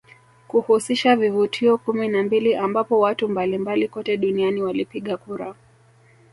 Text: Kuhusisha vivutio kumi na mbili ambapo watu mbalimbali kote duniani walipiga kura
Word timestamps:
Kuhusisha 0.47 1.15
vivutio 1.15 1.77
kumi 1.77 2.07
na 2.07 2.23
mbili 2.23 2.55
ambapo 2.55 2.99
watu 2.99 3.29
mbalimbali 3.29 3.87
kote 3.87 4.17
duniani 4.17 4.61
walipiga 4.61 5.17
kura 5.17 5.55